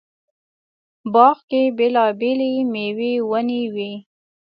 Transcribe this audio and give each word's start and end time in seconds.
باغ 1.13 1.37
کې 1.49 1.61
بېلابېلې 1.77 2.51
مېوې 2.71 3.13
ونې 3.29 3.63
وې. 3.73 3.91